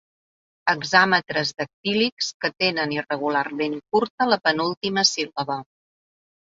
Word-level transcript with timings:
Hexàmetres 0.71 1.51
dactílics 1.59 2.31
que 2.45 2.53
tenen 2.65 2.97
irregularment 2.99 3.79
curta 3.93 4.31
la 4.35 4.43
penúltima 4.49 5.07
síl·laba. 5.15 5.63